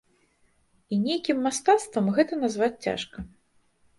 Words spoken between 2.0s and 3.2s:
гэта назваць цяжка.